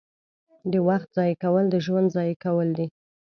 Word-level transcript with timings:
•د 0.71 0.73
وخت 0.87 1.09
ضایع 1.17 1.35
کول 1.43 1.65
د 1.69 1.75
ژوند 1.85 2.07
ضایع 2.15 2.35
کول 2.45 2.67
دي. 2.77 2.87